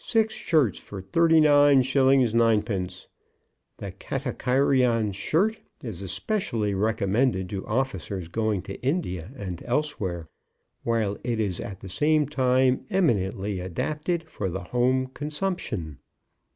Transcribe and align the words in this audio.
Six 0.00 0.34
Shirts 0.34 0.80
for 0.80 1.00
39_s._ 1.00 1.84
9_d._ 1.84 3.06
The 3.76 3.92
Katakairion 3.92 5.14
Shirt 5.14 5.60
is 5.84 5.98
specially 6.10 6.74
recommended 6.74 7.48
to 7.50 7.64
Officers 7.64 8.26
going 8.26 8.60
to 8.62 8.82
India 8.82 9.30
and 9.36 9.62
elsewhere, 9.64 10.26
while 10.82 11.16
it 11.22 11.38
is 11.38 11.60
at 11.60 11.78
the 11.78 11.88
same 11.88 12.26
time 12.26 12.86
eminently 12.90 13.60
adapted 13.60 14.24
for 14.24 14.50
the 14.50 14.64
Home 14.64 15.06
Consumption. 15.14 15.98